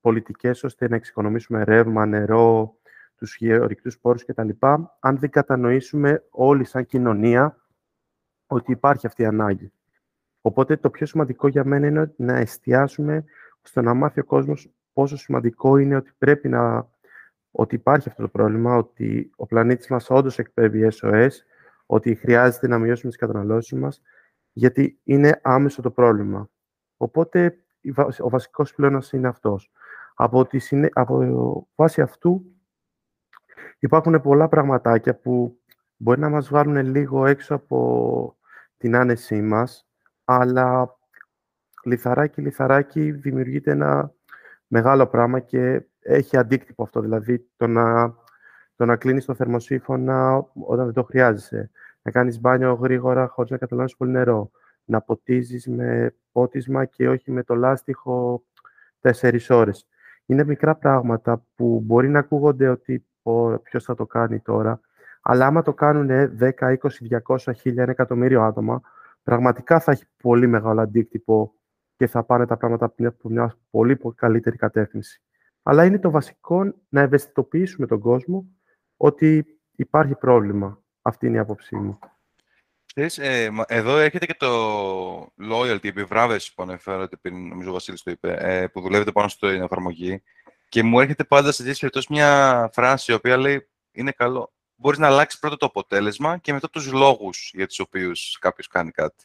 [0.00, 2.76] πολιτικές ώστε να εξοικονομήσουμε ρεύμα, νερό,
[3.16, 4.48] τους γεωρικτούς πόρους κτλ.
[5.00, 7.56] Αν δεν κατανοήσουμε όλοι σαν κοινωνία
[8.46, 9.72] ότι υπάρχει αυτή η ανάγκη.
[10.40, 13.24] Οπότε το πιο σημαντικό για μένα είναι να εστιάσουμε
[13.68, 16.90] ώστε να μάθει ο κόσμος πόσο σημαντικό είναι ότι πρέπει να
[17.50, 21.28] ότι υπάρχει αυτό το πρόβλημα, ότι ο πλανήτης μας όντως εκπέμπει SOS,
[21.86, 24.02] ότι χρειάζεται να μειώσουμε τις καταναλώσεις μας,
[24.52, 26.50] γιατί είναι άμεσο το πρόβλημα.
[26.96, 29.70] Οπότε η βα- ο βασικός πλέονας είναι αυτός.
[30.14, 32.44] Από, τη, συνέ- από βάση αυτού
[33.78, 35.60] υπάρχουν πολλά πραγματάκια που
[35.96, 38.38] μπορεί να μας βγάλουν λίγο έξω από
[38.76, 39.88] την άνεσή μας,
[40.24, 40.97] αλλά
[41.88, 44.12] λιθαράκι λιθαράκι δημιουργείται ένα
[44.66, 47.00] μεγάλο πράγμα και έχει αντίκτυπο αυτό.
[47.00, 48.14] Δηλαδή το να,
[48.76, 51.70] το να κλείνεις το θερμοσύφωνα όταν δεν το χρειάζεσαι.
[52.02, 54.50] Να κάνεις μπάνιο γρήγορα χωρίς να καταλάβεις πολύ νερό.
[54.84, 58.44] Να ποτίζεις με πότισμα και όχι με το λάστιχο
[59.00, 59.86] τέσσερις ώρες.
[60.26, 64.80] Είναι μικρά πράγματα που μπορεί να ακούγονται ότι «Πω, ποιος θα το κάνει τώρα.
[65.22, 66.08] Αλλά άμα το κάνουν
[66.40, 66.76] 10, 20,
[67.26, 68.80] 200, 1000, ένα εκατομμύριο άτομα,
[69.22, 71.52] πραγματικά θα έχει πολύ μεγάλο αντίκτυπο
[71.98, 75.22] και θα πάνε τα πράγματα από μια, από μια πολύ, πολύ καλύτερη κατεύθυνση.
[75.62, 78.46] Αλλά είναι το βασικό να ευαισθητοποιήσουμε τον κόσμο
[78.96, 80.82] ότι υπάρχει πρόβλημα.
[81.02, 81.98] Αυτή είναι η άποψή μου.
[82.94, 87.72] Ξέρεις, ε, μα- εδώ έρχεται και το loyalty, η επιβράβευση που αναφέρατε πριν, νομίζω ο
[87.72, 90.22] Βασίλης το είπε, ε, που δουλεύετε πάνω στην εφαρμογή.
[90.68, 94.52] Και μου έρχεται πάντα σε τέτοιες περιπτώσεις μια φράση η οποία λέει είναι καλό.
[94.74, 98.90] Μπορείς να αλλάξεις πρώτα το αποτέλεσμα και μετά τους λόγους για τους οποίους κάποιος κάνει
[98.90, 99.24] κάτι.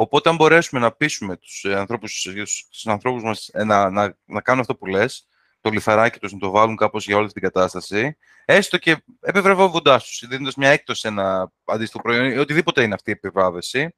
[0.00, 2.28] Οπότε αν μπορέσουμε να πείσουμε τους ε, ανθρώπους,
[2.70, 5.26] τους ανθρώπους μας ε, να, να, να κάνουν αυτό που λες,
[5.60, 10.04] το λιθαράκι τους να το βάλουν κάπως για όλη αυτή την κατάσταση, έστω και επιβραβεύοντάς
[10.04, 13.94] τους, δίνοντας μια έκπτωση σε ένα αντίστοιχο προϊόν, ή οτιδήποτε είναι αυτή η επιβράβευση,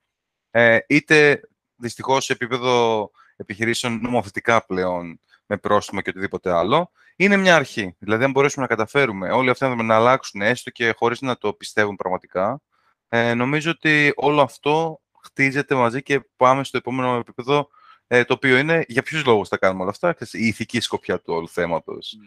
[0.51, 1.41] ε, είτε
[1.77, 7.97] δυστυχώς σε επίπεδο επιχειρήσεων νομοθετικά πλέον με πρόστιμο και οτιδήποτε άλλο, είναι μια αρχή.
[7.99, 11.53] Δηλαδή, αν μπορέσουμε να καταφέρουμε όλοι αυτοί να, να αλλάξουν, έστω και χωρίς να το
[11.53, 12.61] πιστεύουν πραγματικά,
[13.09, 17.69] ε, νομίζω ότι όλο αυτό χτίζεται μαζί και πάμε στο επόμενο επίπεδο,
[18.07, 21.21] ε, το οποίο είναι για ποιους λόγους θα κάνουμε όλα αυτά, ξέρεις, η ηθική σκοπιά
[21.21, 22.19] του όλου θέματος.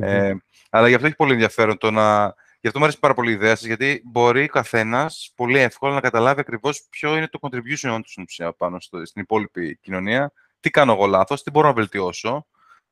[0.00, 0.34] Ε,
[0.70, 2.34] αλλά γι' αυτό έχει πολύ ενδιαφέρον το να.
[2.60, 5.94] Γι' αυτό μου αρέσει πάρα πολύ η ιδέα σας, γιατί μπορεί ο καθένας πολύ εύκολα
[5.94, 10.32] να καταλάβει ακριβώς ποιο είναι το contribution του στην ουσία πάνω στο, στην υπόλοιπη κοινωνία,
[10.60, 12.46] τι κάνω εγώ λάθος, τι μπορώ να βελτιώσω.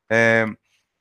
[0.07, 0.45] Ε,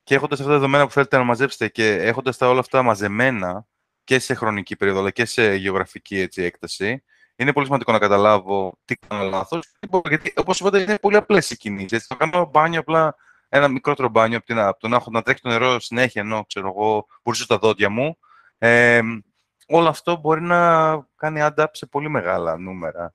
[0.04, 3.68] και έχοντας αυτά τα δεδομένα που θέλετε να μαζέψετε και έχοντας τα όλα αυτά μαζεμένα
[4.04, 7.04] και σε χρονική περίοδο αλλά και σε γεωγραφική έτσι, έκταση,
[7.36, 9.72] είναι πολύ σημαντικό να καταλάβω τι κάνω λάθος.
[10.08, 12.06] Γιατί όπως είπατε, είναι πολύ απλές οι κινήσεις.
[12.06, 13.16] Θα κάνω μπάνιο απλά
[13.50, 16.46] ένα μικρότερο μπάνιο από, την, από το να έχω να τρέχει το νερό συνέχεια ενώ
[16.48, 18.18] ξέρω εγώ βουρίζω τα δόντια μου.
[18.58, 19.02] Ε,
[19.68, 23.14] όλο αυτό μπορεί να κάνει add-up σε πολύ μεγάλα νούμερα.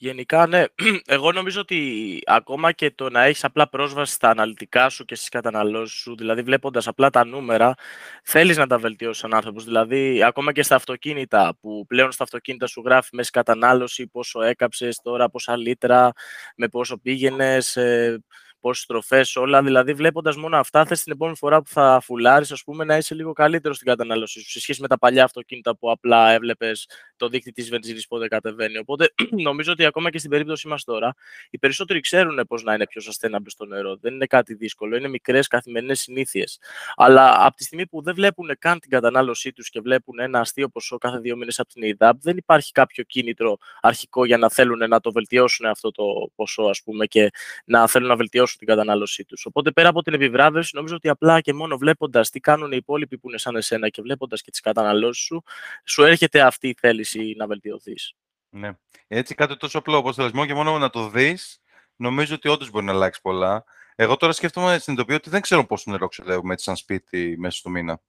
[0.00, 0.64] Γενικά, ναι.
[1.06, 5.28] Εγώ νομίζω ότι ακόμα και το να έχεις απλά πρόσβαση στα αναλυτικά σου και στις
[5.28, 7.74] καταναλώσεις σου, δηλαδή βλέποντας απλά τα νούμερα,
[8.22, 9.64] θέλεις να τα βελτιώσεις σαν άνθρωπος.
[9.64, 15.00] Δηλαδή, ακόμα και στα αυτοκίνητα, που πλέον στα αυτοκίνητα σου γράφει μέση κατανάλωση, πόσο έκαψες
[15.02, 16.12] τώρα, πόσα λίτρα,
[16.56, 18.22] με πόσο πήγαινες, ε,
[18.66, 19.62] πόσες στροφές, όλα.
[19.62, 23.14] Δηλαδή, βλέποντας μόνο αυτά, θες την επόμενη φορά που θα φουλάρεις, ας πούμε, να είσαι
[23.14, 27.28] λίγο καλύτερο στην κατανάλωσή σου σε σχέση με τα παλιά αυτοκίνητα που απλά έβλεπες το
[27.28, 28.78] δίκτυο της βενζίνη πότε κατεβαίνει.
[28.78, 29.12] Οπότε,
[29.48, 31.14] νομίζω ότι ακόμα και στην περίπτωσή μας τώρα,
[31.50, 33.96] οι περισσότεροι ξέρουν πώς να είναι πιο sustainable στο νερό.
[33.96, 34.96] Δεν είναι κάτι δύσκολο.
[34.96, 36.58] Είναι μικρές καθημερινές συνήθειες.
[36.96, 40.68] Αλλά από τη στιγμή που δεν βλέπουν καν την κατανάλωσή τους και βλέπουν ένα αστείο
[40.68, 44.88] ποσό κάθε δύο μήνες από την ΕΙΔΑΠ, δεν υπάρχει κάποιο κίνητρο αρχικό για να θέλουν
[44.88, 47.30] να το βελτιώσουν αυτό το ποσό, ας πούμε, και
[47.64, 49.46] να θέλουν να βελτιώσουν την κατανάλωσή τους.
[49.46, 53.18] Οπότε πέρα από την επιβράβευση, νομίζω ότι απλά και μόνο βλέποντας τι κάνουν οι υπόλοιποι
[53.18, 55.42] που είναι σαν εσένα και βλέποντας και τις καταναλώσεις σου,
[55.84, 58.14] σου έρχεται αυτή η θέληση να βελτιωθείς.
[58.48, 58.70] Ναι.
[59.08, 61.60] Έτσι κάτι τόσο απλό όπως θελασμό και μόνο να το δεις,
[61.96, 63.64] νομίζω ότι όντως μπορεί να αλλάξει πολλά.
[63.94, 67.70] Εγώ τώρα σκέφτομαι, συνειδητοποιώ ότι δεν ξέρω πόσο νερό ξοδεύουμε έτσι σαν σπίτι μέσα στο
[67.70, 68.00] μήνα.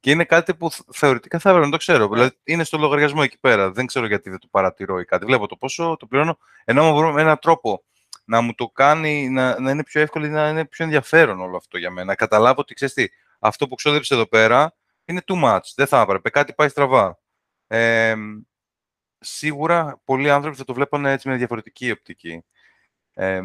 [0.00, 2.08] Και είναι κάτι που θεωρητικά θα έπρεπε να το ξέρω.
[2.08, 3.70] Δηλαδή είναι στο λογαριασμό εκεί πέρα.
[3.70, 5.24] Δεν ξέρω γιατί δεν το παρατηρώ ή κάτι.
[5.24, 6.38] Βλέπω το πόσο το πληρώνω.
[6.64, 7.84] Ενώ μου βρούμε με έναν τρόπο
[8.24, 11.56] να μου το κάνει να, να είναι πιο εύκολο ή να είναι πιο ενδιαφέρον όλο
[11.56, 12.06] αυτό για μένα.
[12.06, 13.06] Να καταλάβω ότι ξέρεις τι,
[13.38, 15.60] αυτό που ξόδεψε εδώ πέρα είναι too much.
[15.74, 16.30] Δεν θα έπρεπε.
[16.30, 17.18] Κάτι πάει στραβά.
[17.66, 18.14] Ε,
[19.18, 22.44] σίγουρα πολλοί άνθρωποι θα το βλέπουν έτσι με διαφορετική οπτική.
[23.14, 23.40] Ε,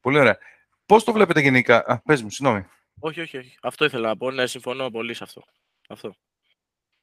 [0.00, 0.38] πολύ ωραία.
[0.86, 1.84] Πώς το βλέπετε γενικά.
[1.86, 2.66] Α, πες μου, συγγνώμη.
[2.98, 3.56] Όχι, όχι, όχι.
[3.62, 4.30] Αυτό ήθελα να πω.
[4.30, 5.44] Ναι, συμφωνώ πολύ σε αυτό.
[5.88, 6.14] αυτό.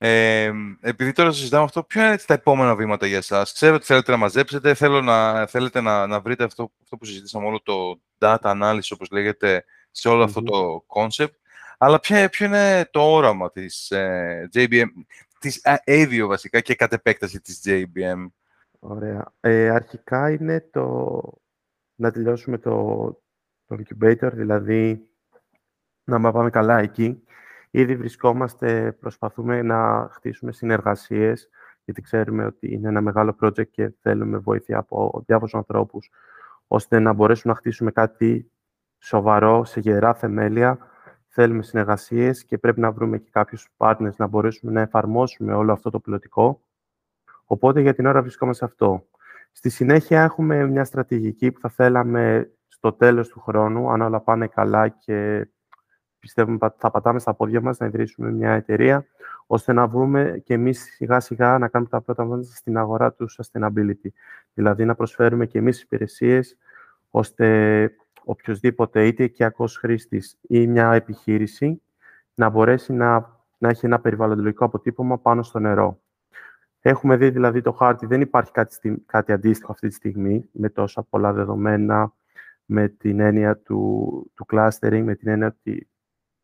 [0.01, 4.11] Ε, επειδή τώρα συζητάμε αυτό, ποια είναι τα επόμενα βήματα για εσάς; Ξέρω ότι θέλετε
[4.11, 8.37] να μαζέψετε, θέλω να, θέλετε να, να βρείτε αυτό, αυτό που συζητήσαμε, όλο το data
[8.41, 11.33] analysis, όπως λέγεται, σε όλο αυτό το concept.
[11.77, 14.85] Αλλά ποιο, ποιο είναι το όραμα της ε, JBM,
[15.39, 18.31] της Avio βασικά και κατ' επέκταση της JBM.
[18.79, 19.33] Ωραία.
[19.39, 21.21] Ε, αρχικά είναι το
[21.95, 22.73] να τελειώσουμε το,
[23.65, 25.09] το incubator, δηλαδή
[26.03, 27.23] να πάμε καλά εκεί
[27.71, 31.49] Ήδη βρισκόμαστε, προσπαθούμε να χτίσουμε συνεργασίες,
[31.83, 36.09] γιατί ξέρουμε ότι είναι ένα μεγάλο project και θέλουμε βοήθεια από διάφορους ανθρώπους,
[36.67, 38.51] ώστε να μπορέσουμε να χτίσουμε κάτι
[38.97, 40.77] σοβαρό, σε γερά θεμέλια.
[41.27, 45.89] Θέλουμε συνεργασίες και πρέπει να βρούμε και κάποιους partners να μπορέσουμε να εφαρμόσουμε όλο αυτό
[45.89, 46.61] το πιλωτικό.
[47.45, 49.07] Οπότε για την ώρα βρισκόμαστε σε αυτό.
[49.51, 54.47] Στη συνέχεια έχουμε μια στρατηγική που θα θέλαμε στο τέλος του χρόνου, αν όλα πάνε
[54.47, 55.47] καλά και
[56.19, 59.05] πιστεύουμε θα πατάμε στα πόδια μας να ιδρύσουμε μια εταιρεία,
[59.47, 63.27] ώστε να βρούμε και εμείς σιγά σιγά να κάνουμε τα πρώτα βήματα στην αγορά του
[63.29, 64.09] sustainability.
[64.53, 66.57] Δηλαδή να προσφέρουμε και εμείς υπηρεσίες,
[67.09, 67.91] ώστε
[68.23, 71.81] οποιοδήποτε είτε οικιακός χρήστης ή μια επιχείρηση
[72.33, 76.01] να μπορέσει να, να έχει ένα περιβαλλοντολογικό αποτύπωμα πάνω στο νερό.
[76.81, 81.03] Έχουμε δει δηλαδή το χάρτη, δεν υπάρχει κάτι, κάτι αντίστοιχο αυτή τη στιγμή με τόσα
[81.03, 82.13] πολλά δεδομένα,
[82.65, 85.89] με την έννοια του, του clustering, με την έννοια ότι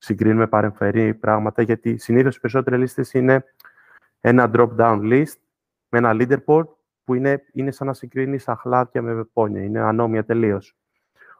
[0.06, 3.46] συγκρίνουμε παρεμφερή πράγματα, γιατί συνήθως οι περισσότερε λίστες είναι
[4.22, 5.34] ένα drop-down list
[5.89, 6.68] με ένα leaderboard
[7.04, 10.76] που είναι, είναι σαν να συγκρίνεις αχλάδια με βεπόνια, είναι ανώμια τελείως.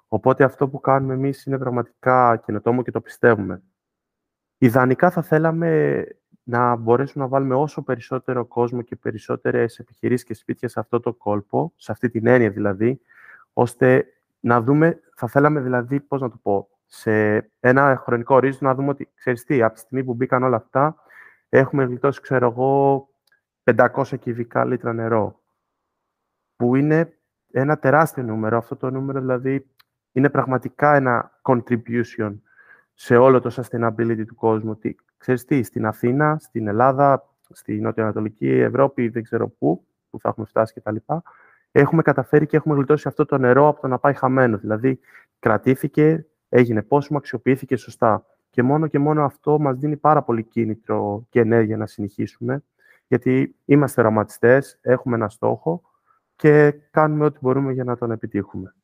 [0.08, 3.62] Οπότε αυτό που κάνουμε εμείς είναι πραγματικά καινοτόμο και το πιστεύουμε.
[4.58, 6.04] Ιδανικά θα θέλαμε
[6.43, 11.13] να μπορέσουμε να βάλουμε όσο περισσότερο κόσμο και περισσότερες επιχειρήσεις και σπίτια σε αυτό το
[11.13, 13.01] κόλπο, σε αυτή την έννοια δηλαδή,
[13.54, 14.06] ώστε
[14.39, 18.89] να δούμε, θα θέλαμε δηλαδή, πώς να το πω, σε ένα χρονικό ορίζοντα να δούμε
[18.89, 20.95] ότι, ξέρεις τι, από τη στιγμή που μπήκαν όλα αυτά,
[21.50, 23.10] έχουμε γλιτώσει, ξέρω εγώ,
[23.63, 25.41] 500 κυβικά λίτρα νερό,
[26.56, 27.17] που είναι
[27.52, 28.58] ένα τεράστιο νούμερο.
[28.58, 29.69] Αυτό το νούμερο, δηλαδή,
[30.12, 32.36] είναι πραγματικά ένα contribution
[32.93, 34.71] σε όλο το sustainability του κόσμου.
[34.71, 40.30] Ότι, ξέρεις τι, στην Αθήνα, στην Ελλάδα, στη Νοτιοανατολική Ευρώπη, δεν ξέρω πού, που θα
[40.30, 40.95] έχουμε φτάσει κτλ.
[41.71, 44.58] Έχουμε καταφέρει και έχουμε γλιτώσει αυτό το νερό από το να πάει χαμένο.
[44.58, 45.00] Δηλαδή,
[45.39, 48.26] κρατήθηκε έγινε πόσιμο, αξιοποιήθηκε σωστά.
[48.50, 52.63] Και μόνο και μόνο αυτό μας δίνει πάρα πολύ κίνητρο και ενέργεια να συνεχίσουμε,
[53.08, 55.82] γιατί είμαστε οραματιστές, έχουμε ένα στόχο
[56.36, 58.76] και κάνουμε ό,τι μπορούμε για να τον επιτύχουμε.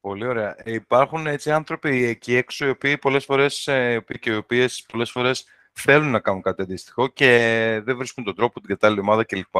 [0.00, 0.54] Πολύ ωραία.
[0.58, 5.10] Ε, υπάρχουν έτσι άνθρωποι εκεί έξω οι οποίοι πολλές φορές ε, και οι οποίες πολλές
[5.10, 7.28] φορές θέλουν να κάνουν κάτι αντίστοιχο και
[7.84, 9.56] δεν βρίσκουν τον τρόπο, την κατάλληλη ομάδα κλπ.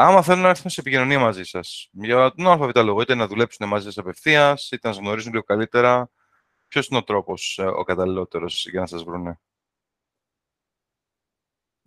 [0.00, 3.68] Άμα θέλουν να έρθουν σε επικοινωνία μαζί σας, για τον ΑΒ λόγο, είτε να δουλέψουν
[3.68, 6.10] μαζί σας απευθείας, είτε να σας γνωρίζουν λίγο καλύτερα,
[6.68, 9.38] ποιος είναι ο τρόπος ε, ο καταλληλότερος για να σας βρουν.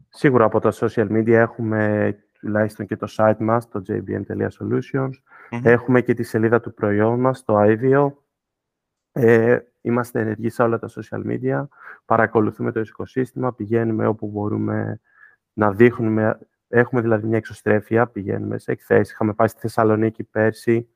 [0.09, 5.11] Σίγουρα από τα social media έχουμε τουλάχιστον και το site μας, το jbm.solutions.
[5.49, 8.13] Έχουμε και τη σελίδα του προϊόν μας, το IVO.
[9.11, 11.67] Ε, είμαστε ενεργοί σε όλα τα social media.
[12.05, 15.01] Παρακολουθούμε το οικοσύστημα, πηγαίνουμε όπου μπορούμε
[15.53, 16.39] να δείχνουμε
[16.73, 19.13] Έχουμε δηλαδή μια εξωστρέφεια, πηγαίνουμε σε εκθέσεις.
[19.13, 20.87] Είχαμε πάει στη Θεσσαλονίκη πέρσι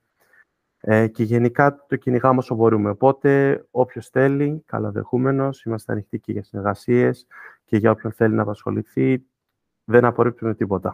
[0.79, 2.89] ε, και γενικά το κυνηγάμε όσο μπορούμε.
[2.89, 7.27] Οπότε, όποιος θέλει, καλαδεχούμενο, είμαστε ανοιχτοί και για συνεργασίες
[7.65, 9.25] και για όποιον θέλει να απασχοληθεί.
[9.83, 10.93] Δεν απορρίπτουμε τίποτα.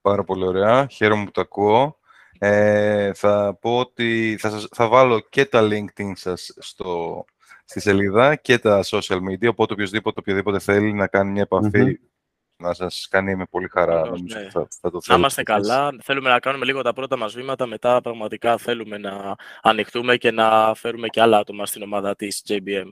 [0.00, 0.86] Πάρα πολύ ωραία.
[0.86, 1.98] Χαίρομαι που το ακούω.
[2.38, 7.24] Ε, θα πω ότι θα, σας, θα βάλω και τα LinkedIn σας στο,
[7.64, 12.00] στη σελίδα και τα social media, οπότε οποιοδήποτε, οποιοδήποτε θέλει να κάνει μια επαφη
[12.56, 13.94] να σας κάνει με πολύ χαρά.
[13.94, 14.50] Βεβαίως, νομίζω ναι.
[14.50, 15.68] θα, θα το Να θέλετε είμαστε κι εσείς.
[15.68, 15.96] καλά.
[16.02, 17.66] Θέλουμε να κάνουμε λίγο τα πρώτα μας βήματα.
[17.66, 22.88] Μετά πραγματικά θέλουμε να ανοιχτούμε και να φέρουμε και άλλα άτομα στην ομάδα της JBM.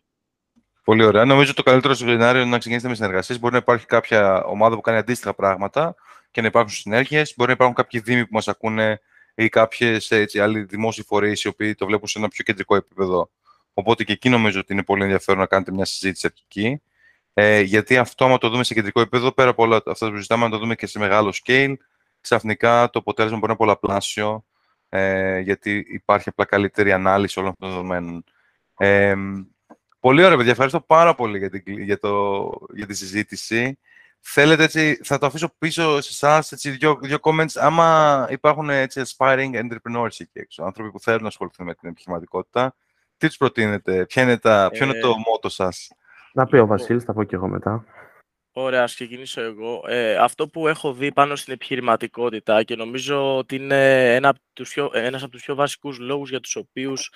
[0.84, 1.24] Πολύ ωραία.
[1.24, 3.38] Νομίζω το καλύτερο σενάριο είναι να ξεκινήσετε με συνεργασίες.
[3.38, 5.94] Μπορεί να υπάρχει κάποια ομάδα που κάνει αντίστοιχα πράγματα
[6.30, 7.34] και να υπάρχουν συνέργειες.
[7.36, 9.00] Μπορεί να υπάρχουν κάποιοι δήμοι που μας ακούνε
[9.34, 13.30] ή κάποιες άλλοι δημόσιοι φορείς οι οποίοι το βλέπουν σε ένα πιο κεντρικό επίπεδο.
[13.74, 16.82] Οπότε και εκεί νομίζω ότι είναι πολύ ενδιαφέρον να κάνετε μια συζήτηση αρχική.
[17.34, 20.44] Ε, γιατί αυτό, άμα το δούμε σε κεντρικό επίπεδο, πέρα από όλα αυτά που συζητάμε,
[20.44, 21.74] να το δούμε και σε μεγάλο scale,
[22.20, 24.44] ξαφνικά το αποτέλεσμα μπορεί να είναι πολλαπλάσιο,
[24.88, 28.24] ε, γιατί υπάρχει απλά καλύτερη ανάλυση όλων αυτών των δεδομένων.
[28.76, 29.14] Ε,
[30.00, 30.52] πολύ ωραία, παιδιά.
[30.52, 33.78] Ευχαριστώ πάρα πολύ για, την, για, το, για τη συζήτηση.
[34.20, 37.52] Θέλετε έτσι, θα το αφήσω πίσω σε εσάς δύο, δύο comments.
[37.54, 42.74] Άμα υπάρχουν έτσι aspiring entrepreneurs εκεί έξω, άνθρωποι που θέλουν να ασχοληθούν με την επιχειρηματικότητα,
[43.16, 45.90] τι τους προτείνετε, ποια είναι τα, ποιο είναι Ε, το μότο σας;
[46.32, 47.84] Να πει ο Βασίλης, θα πω και εγώ μετά.
[48.54, 49.84] Ωραία, ας ξεκινήσω εγώ.
[49.86, 54.72] Ε, αυτό που έχω δει πάνω στην επιχειρηματικότητα και νομίζω ότι είναι ένα από τους
[54.72, 57.12] πιο, ένας από τους πιο βασικούς λόγους για τους οποίους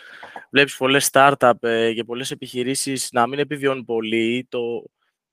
[0.51, 4.59] βλέπεις πολλές startup ε, και πολλές επιχειρήσεις να μην επιβιώνουν πολύ, το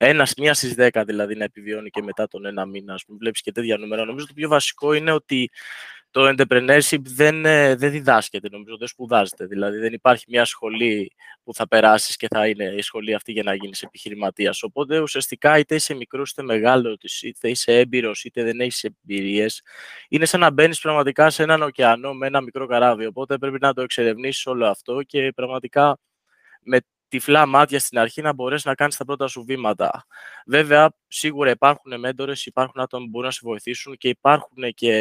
[0.05, 3.41] ένας, μίας στις δέκα δηλαδή να επιβιώνει και μετά τον ένα μήνα, ας πούμε, βλέπεις
[3.41, 4.05] και τέτοια νούμερα.
[4.05, 5.49] Νομίζω το πιο βασικό είναι ότι
[6.13, 9.45] το entrepreneurship δεν, ε, δεν διδάσκεται, νομίζω δεν σπουδάζεται.
[9.45, 11.11] Δηλαδή δεν υπάρχει μια σχολή
[11.43, 14.63] που θα περάσεις και θα είναι η σχολή αυτή για να γίνεις επιχειρηματίας.
[14.63, 19.61] Οπότε ουσιαστικά είτε είσαι μικρός είτε μεγάλος, είτε είσαι έμπειρος είτε δεν έχεις εμπειρίες,
[20.09, 23.05] είναι σαν να μπαίνεις πραγματικά σε έναν ωκεανό με ένα μικρό καράβι.
[23.05, 25.99] Οπότε πρέπει να το εξερευνήσεις όλο αυτό και πραγματικά
[26.61, 26.79] με
[27.13, 30.05] τυφλά μάτια στην αρχή να μπορέσεις να κάνεις τα πρώτα σου βήματα.
[30.45, 34.93] Βέβαια, σίγουρα υπάρχουν μέντορες, υπάρχουν άτομα που μπορούν να σε βοηθήσουν και υπάρχουν και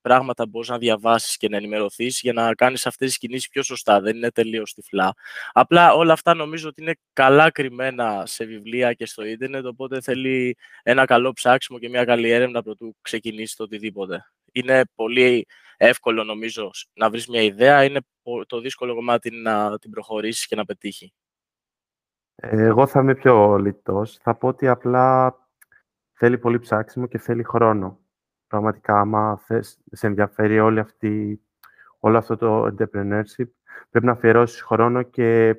[0.00, 3.62] πράγματα που μπορείς να διαβάσεις και να ενημερωθείς για να κάνεις αυτές τις κινήσεις πιο
[3.62, 4.00] σωστά.
[4.00, 5.14] Δεν είναι τελείως τυφλά.
[5.52, 10.56] Απλά όλα αυτά νομίζω ότι είναι καλά κρυμμένα σε βιβλία και στο ίντερνετ, οπότε θέλει
[10.82, 14.32] ένα καλό ψάξιμο και μια καλή έρευνα πρωτού ξεκινήσει το οτιδήποτε.
[14.52, 19.90] Είναι πολύ εύκολο νομίζω να βρεις μια ιδέα, είναι πο- το δύσκολο κομμάτι να την
[19.90, 21.12] προχωρήσεις και να πετύχει.
[22.42, 24.18] Ε, Εγώ θα είμαι πιο λιτός.
[24.22, 25.36] Θα πω ότι απλά
[26.12, 27.98] θέλει πολύ ψάξιμο και θέλει χρόνο.
[28.46, 31.40] Πραγματικά, άμα θες, σε ενδιαφέρει όλη αυτή,
[31.98, 33.48] όλο αυτό το entrepreneurship,
[33.90, 35.56] πρέπει να αφιερώσεις χρόνο και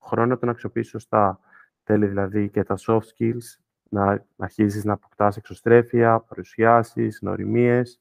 [0.00, 1.40] χρόνο τον αξιοποιήσεις σωστά.
[1.84, 8.00] Θέλει δηλαδή και τα soft skills, να, να αρχίσεις να αποκτάς εξωστρέφεια, παρουσιάσεις, νοημίες.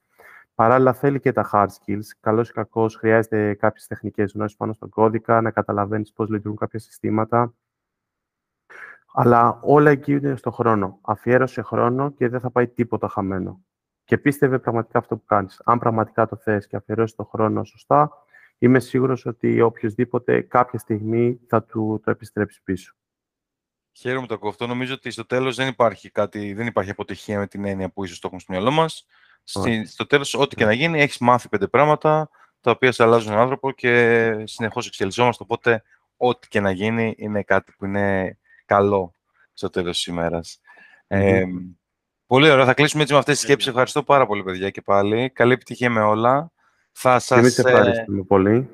[0.56, 2.06] Παράλληλα θέλει και τα hard skills.
[2.20, 6.80] Καλώς ή κακώς χρειάζεται κάποιες τεχνικές γνώσεις πάνω στον κώδικα, να καταλαβαίνεις πώς λειτουργούν κάποια
[6.80, 7.54] συστήματα.
[9.14, 11.00] Αλλά όλα εκεί είναι στο χρόνο.
[11.02, 13.62] Αφιέρωσε χρόνο και δεν θα πάει τίποτα χαμένο.
[14.04, 15.62] Και πίστευε πραγματικά αυτό που κάνεις.
[15.64, 18.12] Αν πραγματικά το θες και αφιερώσεις το χρόνο σωστά,
[18.58, 22.96] είμαι σίγουρος ότι οποιοδήποτε κάποια στιγμή θα του το επιστρέψει πίσω.
[23.92, 24.68] Χαίρομαι το ακούω αυτό.
[24.68, 28.20] Νομίζω ότι στο τέλος δεν υπάρχει, κάτι, δεν υπάρχει αποτυχία με την έννοια που ίσως
[28.20, 29.06] το έχουμε στο μυαλό μας.
[29.44, 33.32] Στη, στο τέλος, ό,τι και να γίνει, έχεις μάθει πέντε πράγματα τα οποία σε αλλάζουν
[33.32, 35.44] τον άνθρωπο και συνεχώς εξελισσόμαστε.
[35.44, 35.84] Οπότε,
[36.18, 38.38] ό,τι και να γίνει είναι κάτι που είναι
[38.76, 39.16] καλό
[39.54, 40.60] στο τέλος της ημέρας.
[41.08, 41.44] Ε,
[42.26, 42.66] πολύ ωραία.
[42.66, 43.66] Θα κλείσουμε έτσι με αυτές τις σκέψεις.
[43.66, 43.82] Τέλεια.
[43.82, 45.30] Ευχαριστώ πάρα πολύ, παιδιά, και πάλι.
[45.30, 46.52] Καλή επιτυχία με όλα.
[46.92, 47.66] Θα Και εμείς σας...
[47.66, 48.70] ευχαριστούμε πολύ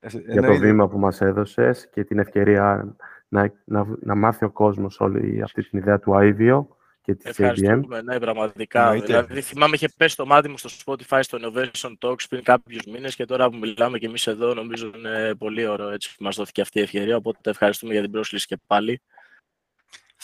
[0.00, 2.96] ε, για το εννοείται- βήμα που μας έδωσες και την ευκαιρία
[3.28, 6.66] να, να, να μάθει ο κόσμος όλη αυτή την ιδέα του IVO
[7.02, 7.30] και της ABM.
[7.30, 8.82] Ευχαριστούμε, ναι, πραγματικά.
[8.82, 9.06] Εννοείται.
[9.06, 13.14] Δηλαδή, θυμάμαι, είχε πέσει το μάτι μου στο Spotify, στο Innovation Talks πριν κάποιους μήνες
[13.14, 16.60] και τώρα που μιλάμε και εμείς εδώ, νομίζω είναι πολύ ωραίο έτσι που μας δόθηκε
[16.60, 17.16] αυτή η ευκαιρία.
[17.16, 19.02] Οπότε ευχαριστούμε για την πρόσκληση και πάλι.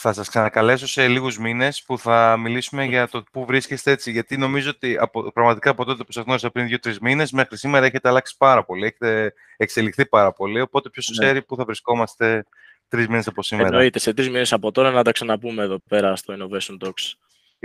[0.05, 4.11] Θα σας ξανακαλέσω σε λίγους μήνες που θα μιλήσουμε για το πού βρίσκεστε έτσι.
[4.11, 7.85] Γιατί νομίζω ότι από, πραγματικά από τότε που σας γνώρισα πριν δύο-τρεις μήνες μέχρι σήμερα
[7.85, 8.85] έχετε αλλάξει πάρα πολύ.
[8.85, 10.61] Έχετε εξελιχθεί πάρα πολύ.
[10.61, 11.25] Οπότε ποιος Ναι.
[11.25, 12.45] ξέρει πού θα βρισκόμαστε
[12.87, 13.67] τρεις μήνες από σήμερα.
[13.67, 17.13] Εννοείται, σε τρεις μήνες από τώρα να τα ξαναπούμε εδώ πέρα στο Innovation Talks.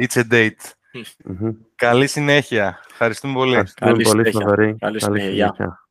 [0.05, 0.51] It's a date.
[1.25, 1.51] Μμμ.
[1.75, 2.81] Καλή συνέχεια.
[2.91, 3.53] Ευχαριστούμε πολύ.
[3.55, 4.41] Ευχαριστούμε Καλή πολύ, συνέχεια.
[4.41, 4.77] Θοδωρή.
[4.79, 5.31] Καλή συνέχεια.
[5.31, 5.53] Γεια.
[5.57, 5.83] συνέχεια.